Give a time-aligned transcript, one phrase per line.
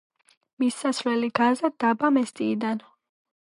[0.63, 2.85] მისასვლელი გაზა დაბა მესტიიდან.